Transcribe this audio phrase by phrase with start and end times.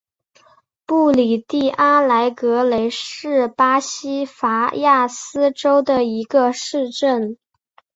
[0.87, 7.37] 布里蒂阿莱格雷是巴西戈亚斯州的一个市镇。